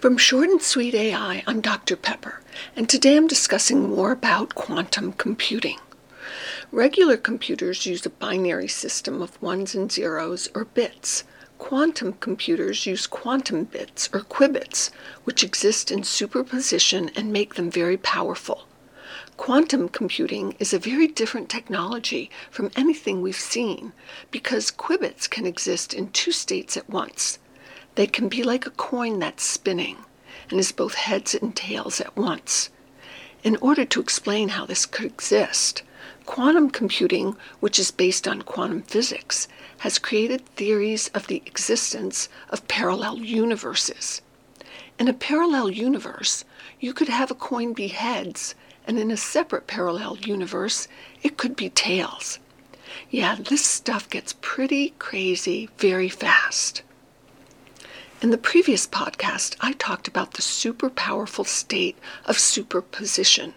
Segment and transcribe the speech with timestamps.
[0.00, 1.94] From Short and Sweet AI, I'm Dr.
[1.94, 2.40] Peper,
[2.74, 5.76] and today I'm discussing more about quantum computing.
[6.72, 11.24] Regular computers use a binary system of ones and zeros or bits.
[11.58, 14.88] Quantum computers use quantum bits or qubits,
[15.24, 18.66] which exist in superposition and make them very powerful.
[19.36, 23.92] Quantum computing is a very different technology from anything we've seen
[24.30, 27.38] because qubits can exist in two states at once.
[27.94, 29.98] They can be like a coin that's spinning
[30.50, 32.70] and is both heads and tails at once.
[33.42, 35.82] In order to explain how this could exist,
[36.26, 42.68] quantum computing, which is based on quantum physics, has created theories of the existence of
[42.68, 44.22] parallel universes.
[44.98, 46.44] In a parallel universe,
[46.78, 48.54] you could have a coin be heads
[48.86, 50.88] and in a separate parallel universe,
[51.22, 52.38] it could be tails.
[53.10, 56.82] Yeah, this stuff gets pretty crazy very fast.
[58.22, 63.54] In the previous podcast, I talked about the super powerful state of superposition.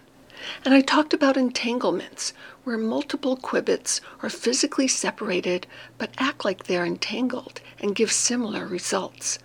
[0.64, 5.66] And I talked about entanglements, where multiple qubits are physically separated
[5.98, 9.38] but act like they're entangled and give similar results.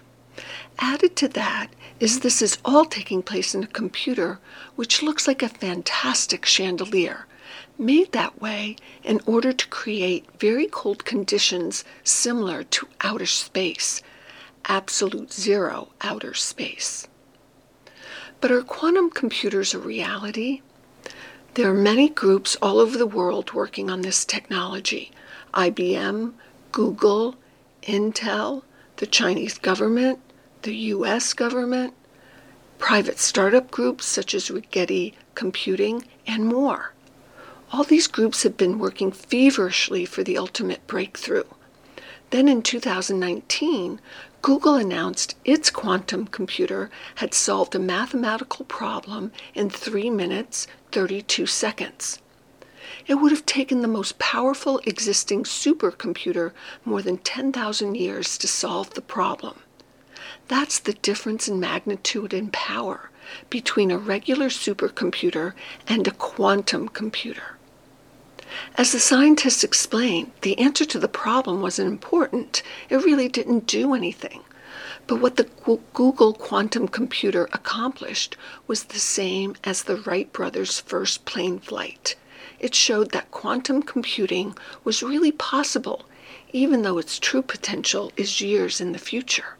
[0.80, 1.67] Added to that
[1.99, 4.39] is this is all taking place in a computer
[4.77, 7.27] which looks like a fantastic chandelier,
[7.77, 14.02] made that way in order to create very cold conditions similar to outer space,
[14.65, 17.07] absolute zero outer space.
[18.41, 20.61] But are quantum computers a reality?
[21.55, 25.11] There are many groups all over the world working on this technology
[25.53, 26.33] IBM,
[26.71, 27.35] Google,
[27.83, 28.63] Intel,
[28.97, 30.19] the Chinese government,
[30.61, 31.93] the US government,
[32.77, 36.93] private startup groups such as Rigetti Computing, and more.
[37.71, 41.43] All these groups have been working feverishly for the ultimate breakthrough.
[42.31, 43.99] Then in 2019,
[44.41, 52.19] Google announced its quantum computer had solved a mathematical problem in 3 minutes 32 seconds.
[53.08, 56.52] It would have taken the most powerful existing supercomputer
[56.86, 59.61] more than 10,000 years to solve the problem.
[60.48, 63.09] That's the difference in magnitude and power
[63.49, 65.53] between a regular supercomputer
[65.87, 67.58] and a quantum computer.
[68.76, 72.64] As the scientists explained, the answer to the problem wasn't important.
[72.89, 74.43] It really didn't do anything.
[75.08, 75.49] But what the
[75.93, 82.15] Google quantum computer accomplished was the same as the Wright brothers' first plane flight.
[82.59, 86.05] It showed that quantum computing was really possible,
[86.52, 89.58] even though its true potential is years in the future.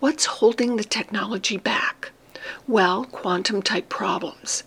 [0.00, 2.10] What's holding the technology back?
[2.66, 4.64] Well, quantum type problems.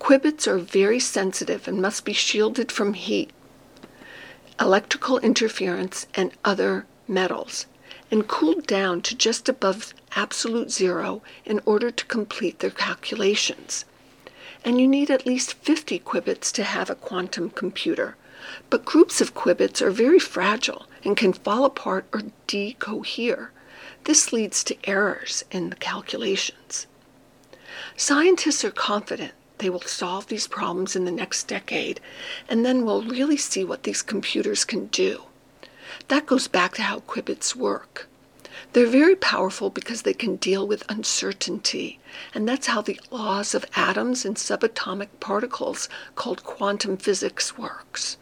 [0.00, 3.30] Qubits are very sensitive and must be shielded from heat,
[4.60, 7.66] electrical interference, and other metals,
[8.10, 13.84] and cooled down to just above absolute zero in order to complete their calculations.
[14.64, 18.16] And you need at least 50 qubits to have a quantum computer.
[18.70, 23.48] But groups of qubits are very fragile and can fall apart or decohere.
[24.04, 26.86] This leads to errors in the calculations.
[27.96, 29.32] Scientists are confident
[29.62, 32.00] they will solve these problems in the next decade,
[32.48, 35.22] and then we'll really see what these computers can do.
[36.08, 38.08] That goes back to how qubits work.
[38.72, 42.00] They're very powerful because they can deal with uncertainty,
[42.34, 48.16] and that's how the laws of atoms and subatomic particles called quantum physics works.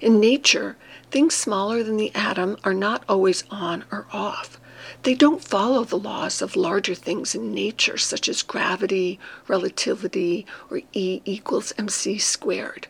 [0.00, 0.76] In nature,
[1.12, 4.58] things smaller than the atom are not always on or off.
[5.02, 10.80] They don't follow the laws of larger things in nature, such as gravity, relativity, or
[10.92, 12.86] E equals mc squared.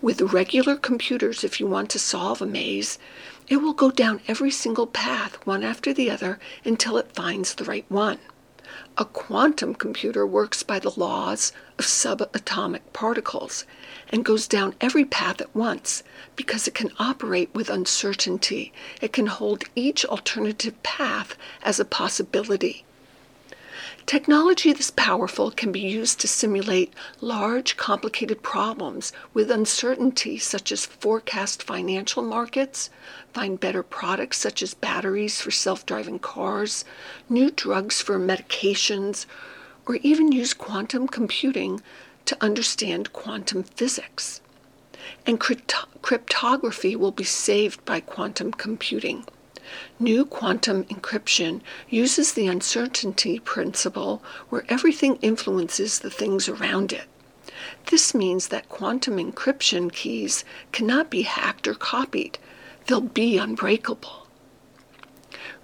[0.00, 2.98] With regular computers, if you want to solve a maze,
[3.48, 7.64] it will go down every single path, one after the other, until it finds the
[7.64, 8.18] right one.
[8.96, 13.64] A quantum computer works by the laws of subatomic particles
[14.10, 16.02] and goes down every path at once
[16.36, 18.72] because it can operate with uncertainty.
[19.00, 22.84] It can hold each alternative path as a possibility.
[24.06, 30.86] Technology this powerful can be used to simulate large, complicated problems with uncertainty, such as
[30.86, 32.90] forecast financial markets,
[33.32, 36.84] find better products such as batteries for self driving cars,
[37.28, 39.26] new drugs for medications,
[39.86, 41.80] or even use quantum computing
[42.26, 44.40] to understand quantum physics.
[45.26, 49.24] And crypto- cryptography will be saved by quantum computing.
[49.98, 57.06] New quantum encryption uses the uncertainty principle where everything influences the things around it.
[57.90, 62.38] This means that quantum encryption keys cannot be hacked or copied,
[62.86, 64.26] they'll be unbreakable.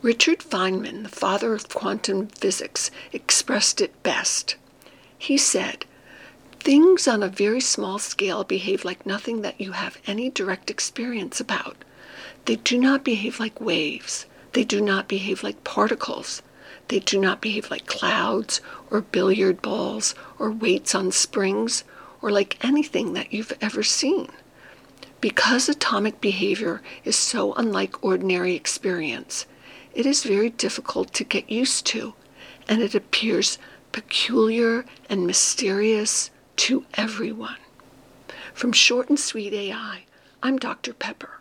[0.03, 4.57] Richard Feynman, the father of quantum physics, expressed it best.
[5.19, 5.87] He said,
[6.67, 11.39] Things on a very small scale behave like nothing that you have any direct experience
[11.39, 11.85] about.
[12.47, 14.27] They do not behave like waves.
[14.53, 16.43] They do not behave like particles.
[16.89, 18.61] They do not behave like clouds
[18.91, 21.85] or billiard balls or weights on springs
[22.21, 24.29] or like anything that you've ever seen.
[25.21, 29.47] Because atomic behavior is so unlike ordinary experience,
[29.95, 32.15] it is very difficult to get used to,
[32.69, 33.57] and it appears
[33.93, 37.59] peculiar and mysterious to everyone.
[38.55, 40.05] From Short and Sweet AI,
[40.43, 40.93] I'm Dr.
[40.93, 41.41] Peper.